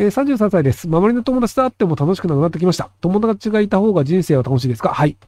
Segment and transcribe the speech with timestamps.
[0.00, 0.88] えー、33歳です。
[0.88, 2.88] 周りの友達と会っても楽しくなくなってきました。
[3.02, 4.94] 友達がいた方が人生は楽しいですか？
[4.94, 5.18] はい。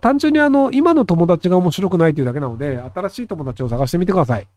[0.00, 4.48] 単純にあの、今の友達が面白くないというだけなので、新しい友達を探してみてください。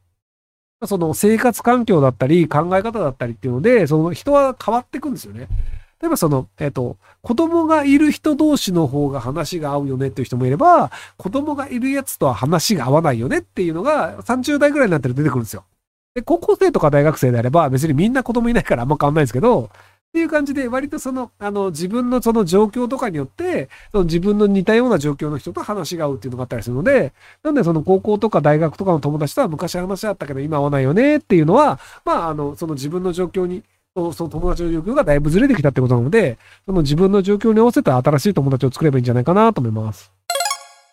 [0.86, 5.50] その生活環境だったり、考え方だったりっていうので、その人は変わっていくんですよね。
[6.02, 15.66] 例えばその、えっ、ー、と、子供がいる人同士の方が話が合うよねっていう人もいれば、子供がいるやつとは話が合わないよねっていうのが30代ぐらいになったら出てくるんですよ。
[16.16, 19.70] で、高校生とか大学生であれば別にみんな子供いないからあんま変わんないですけど、っ
[20.16, 27.12] ていう感じで、割とその、あの、自分のその状況とかによって、その自分の似たような状況の人と話が合うっていうのがあったりするので、
[27.44, 40.15] なんでその高校とか大学とかの友達とは昔話あったけど今合わないよねっていうのは、まあ、あの、その自分の状況に、その友達の状況がだいぶずれてきたってことなので、その自分の状況に合わせた新しい友達を作ればいいんじゃないかなと思います。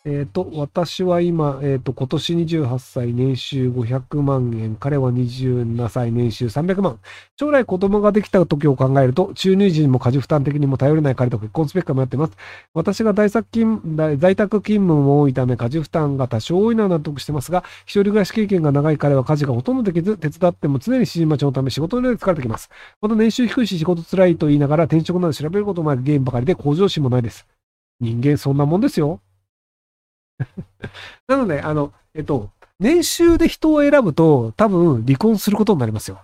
[0.05, 4.75] えっ、ー、と、私は今、えっ、ー、と、今年28歳、年収500万円。
[4.75, 6.99] 彼は27歳、年収300万。
[7.39, 12.33] 将来子供ができた時を考えると、注入時にも家事負担的にも頼れない彼と結婚すべきか迷ってます。
[12.75, 22.71] 私が在宅勤在宅勤務も多いため、家事負担が多少多いのは納得してますが、一人暮らし経験が長い彼は家事がほとんどできず、手伝っても常に指示待ちのため仕事の量で疲れてきます。
[23.01, 27.47] また年収低いし仕事辛いと言いながら転職など調べることもないゲームばかりで向上心もないです。
[28.01, 29.21] 人間そんなもんですよ。
[31.29, 36.21] なので、あの、えっと、年収で人を選ぶと多分離婚することになりますよ。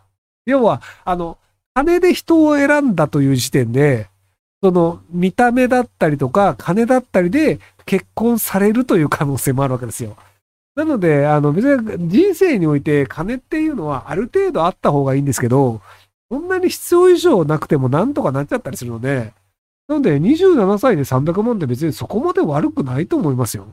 [0.46, 1.38] 要は、あの、
[1.74, 4.08] 金で人を選んだという時点で、
[4.62, 10.16] その見た目だったりとか金だったりで結婚されるという可能性もあるわけですよ。
[10.74, 15.80] なので、あの別に人生において金っていうのはある程度あった方がいいんですけど、
[16.30, 19.32] そんなに必要以上なくてもなんとかなっちゃったりするので、
[19.88, 23.66] なので27歳で300万って別にそこまで悪くないと思いますよ。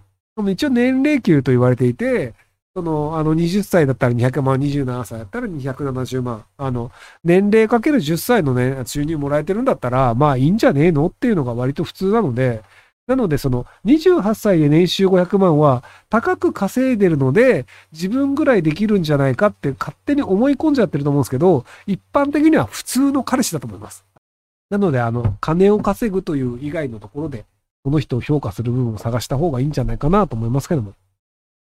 [0.52, 2.33] 一応年齢級と言われていて、
[2.75, 6.44] その、あの、20歳だったら200万、27歳だったら270万。
[6.58, 6.91] あの、
[7.23, 12.63] 年齢かける10歳のね、収入もらえてるんだったら、まあいいんじゃねえのっていうのが割と普通なので、
[13.08, 24.03] なので、その、28歳で年収500万は高く稼いでるので、自分ぐらいできるんじゃないかって勝手に思い込んじゃってると思うんですけど、一般的には普通の彼氏だと思います。
[24.69, 27.46] なので、あの、金を稼ぐという以外のところで、
[27.85, 30.96] この人を評価する部分を探した方がいいんじゃないかなと思いますけども。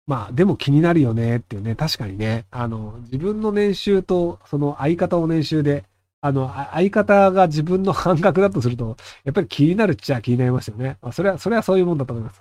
[0.07, 5.83] まあ、でも気になるよねっていうね、確かにね、あの、自分の年収と、その相方の年収で、
[6.21, 10.97] あの、相方が自分の半額だとすると、やっぱり気になるっちゃ気になりますよね。
[11.03, 12.41] まあ、それは、それはそういうもんだと思います。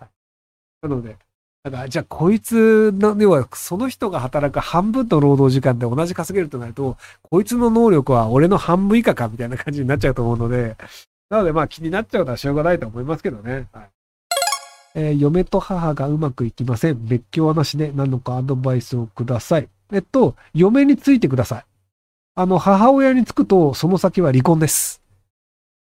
[0.84, 1.18] なので、
[1.64, 10.78] だから、じゃあ、こいつの、要は、その人が働く半分の労働時間で同じ稼げるとなると、こいつの能力は俺の半分以下かみたいな感じになっちゃうと思うので、
[11.32, 13.70] なので、まあ気になっちゃうのはしょうがないと思いますけどね。
[13.72, 13.90] はい。
[14.96, 17.08] えー、嫁と母がうまくいきません。
[17.08, 19.70] 別居はなしで何のかアドバイスをください。
[19.94, 21.66] えっと、嫁についてください。
[22.36, 25.02] あの、母親につくと、その先は離婚です。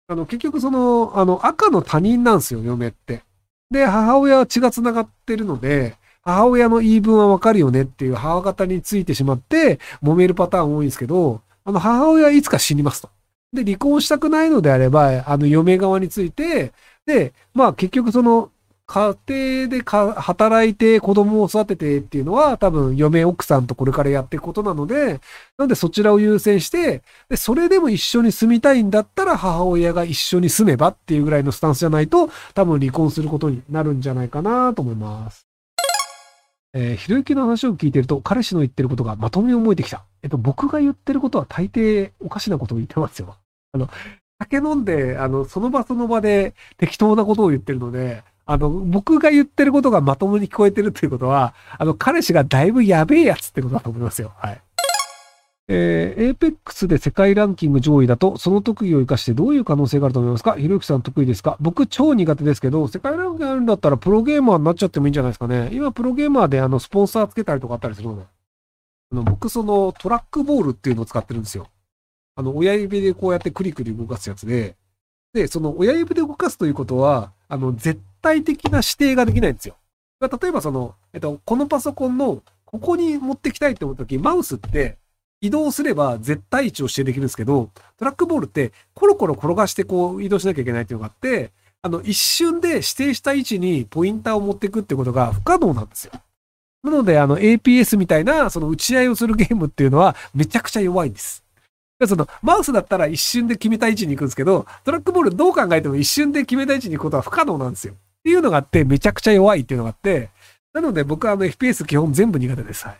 [0.07, 3.23] あの、結局その、あの、赤の他人なんですよ、嫁って。
[3.69, 13.09] で、母親は血が繋がってるので、母親の言い分はわかるよねっていう母方についてしまって、揉めるパターン多いんですけど、あの、母親はいつか死にますと。
[13.55, 16.73] で、離婚したくないのであれば、あの、嫁側について、
[17.05, 18.51] で、まあ結局その、
[18.87, 25.21] 家庭で働いて子供を育ててっていうのは多分嫁奥さんとこれからやっていくことなので、
[25.57, 35.47] なんでそちらを優先して、で、それでも一緒に住みたいんだったら母親が一緒に住めばっていうぐらいのスタンスじゃないと多分離婚することになるんじゃないかなと思います。
[36.75, 40.03] えー、ひろゆきの話を聞いてると彼氏の言ってることがまともに思えてきた。
[40.21, 43.35] えっと、僕が言ってることは大抵おかしなことを言ってますよ。
[43.75, 43.89] あの、
[44.39, 54.31] 酒飲んで、あの、その場その場で適当なことを言ってるので、あの、僕が言ってることがまともに聞こえてるということは、あの、彼氏がだいぶやべえやつってことだと思いますよ。
[54.37, 54.61] はい。
[55.67, 60.53] えー、エーペックスで世界ランキング上位だと、その特技を活かしてどういう可能性があると思いますか？
[60.53, 61.57] ひろゆきさん得意ですか？
[61.59, 65.71] 僕超苦手ですけど、世界ランキングあるんだったらプロゲーマーになっちゃってもいいんじゃないですかね。
[65.73, 68.21] 今プロゲーマーであの、スポンサーつけたりとかあったりするので。
[69.11, 71.67] あの、僕そのトラックボールっていうのを使ってるんですよ。
[72.35, 74.75] あの、親指でこうやってクリクリ動かすやつで、
[75.33, 79.75] で、その親指で動かすということは、あの、絶対的な指定ができないんですよ。
[80.19, 84.97] 例えばその、えっと、このパソコンの、ここに持ってきたいって思った時、マウスって
[85.41, 91.51] 移動すれば絶対位置を指定できるんですけど、トラックボールってコロコロ転がしてこう移動しなきゃいけないっていうのがあって、
[91.81, 96.13] あの、一瞬で指定した位置にポインターを持っていくってことが不可能なんですよ。
[96.83, 101.44] なので、あの、APS みたいな、その打ち合いをするゲームっていうのはめちゃくちゃ弱いんです。
[102.05, 107.93] その、マウスだったら一瞬で決めた位置に行くんですけど、トラックボールどう考えても一瞬で決めた位置に行くことは不可能なんですよ。
[107.93, 110.29] っていうのがあって、めちゃくちゃ弱いっていうのがあって、
[110.73, 112.85] なので僕はあの FPS 基本全部苦手です。
[112.85, 112.97] はい。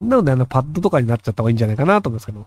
[0.00, 2.46] なのであのパッドとかになっちゃった方がいいんじゃないかなと思いますけど。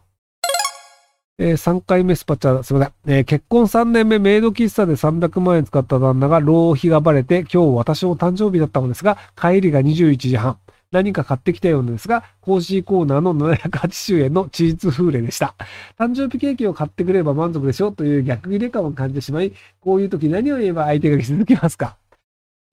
[1.41, 3.13] えー、3回目スパチャ、すみません。
[3.17, 10.57] えー、結婚3年目メイド喫茶で300万円使った旦那が浪費がバレて、今日私の誕生日だったのですが、帰りが21時半。
[10.91, 15.53] 何か買ってきたようですが、コージーコーナーの780円のチーズフーレでした。
[15.97, 21.95] 誕生日ケーキを買ってくれば満足でしょという逆切れ感を感じてしまい、こういう時何を言えば相手が気づきますか？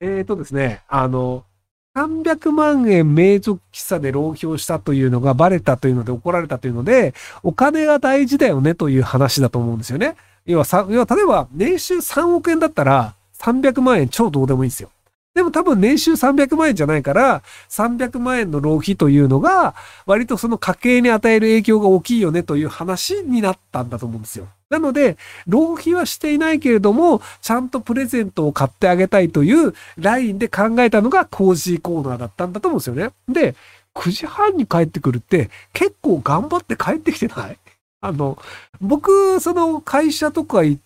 [0.00, 1.44] えーとですね、あの、
[1.96, 10.16] 300万円名族喫茶で浪費をしたというのがバレたというので怒られたというので、お金が大事だよねという話だと思うんですよね。
[10.44, 14.90] 要は、要は例えば年収3億円だったら300万円超どうでもいいんですよ。
[15.36, 19.74] でも多分年収300万円じゃないから、300万円の浪費というのが、
[20.06, 24.48] 割とその家計に与える影響が大きいよねという話になったんだと思うんですよ。
[24.70, 33.10] なので、浪費はしていないけれども、ちゃんとプレゼントを買ってあげたいというラインで考えたのがコージーコーナーだったんだと思うんですよね。
[33.28, 33.54] で、
[33.94, 37.58] 9時半に帰ってくるって結構頑張って帰ってきてない？
[38.00, 38.38] あの、
[38.80, 40.82] 僕、その会社とか行っ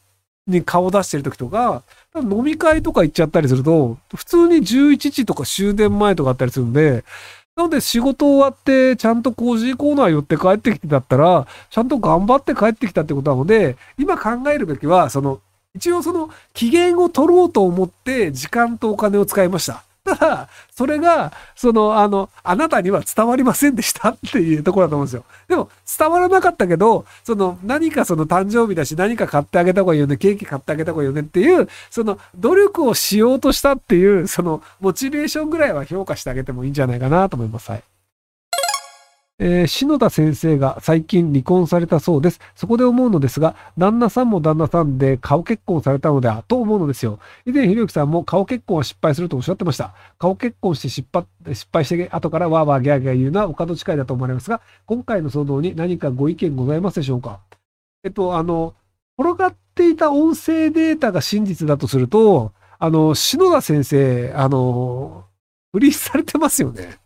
[0.50, 1.82] に顔出してる時とか、
[2.14, 7.04] 飲み会とか行っちゃったりすると、普通に11時とか終電前とかあったりするんで、
[7.56, 15.40] なので仕事終わってちゃんと工事コーナー寄って帰ってきてだったら、ちゃんと頑張って帰ってきたってことなので、今考えるべきは、その、
[15.74, 19.84] 一応その機嫌を取ろうと思って時間とお金を使いました。
[20.04, 25.24] ただ、それが、その、あの、あなたには伝わりませんでしたっていうところだと思うんですよ。
[25.48, 37.70] でも、伝わらなかったけど、その、何かその誕生日だし、何か買ってあげた方がいいよね、ケーキ買ってあげた方がいいよねっていう、その、努力をしようとしたっていう、その、モチベーションぐらいは評価してあげてもいいんじゃないかなと思います。
[37.70, 37.82] はい。
[39.42, 42.40] えー、篠田先生が最近離婚されたそうです。
[42.54, 47.18] そこで思うのですが、旦那さんも旦那さんで顔結婚されたのではと思うのですよ。
[47.46, 49.94] 以前、ひろゆきさんも顔結婚は失敗するとおっしゃってました。
[50.18, 57.40] 顔結婚して失敗失敗して後からわーわーギャーギャー言うのはお門違いだと思われますが、今回の騒動に何かご意見ございますでしょうか？
[58.04, 58.74] えっと、あの、
[59.18, 65.24] 転がっていた音声データが真実だとすると、あの、篠田先生、あの、
[65.72, 66.98] 不倫されてますよね。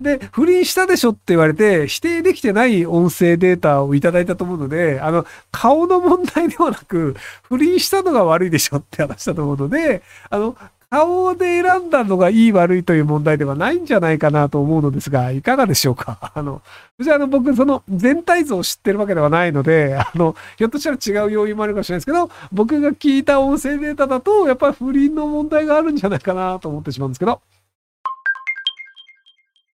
[0.00, 7.16] で、不倫したでしょって言われて、否定できてない音声データをいただいたと思うので、あの、顔の問題ではなく、
[7.48, 10.56] 不倫したのが悪いでしょって話だと思うので、あの、
[10.90, 16.32] 顔で選んだのがいい悪いという問題ではないんじゃないかなと思うのですが、いかがでしょうか？
[16.34, 16.60] あの、
[17.00, 27.40] じゃあ、あの、僕、その全体像を知ってるわけではないので、 あの、ひょっとしたら違う要因もあるかもしれないですけど、僕が聞いた音声データだと、やっぱり不倫の問題があるんじゃないかなと思ってしまうんですけど、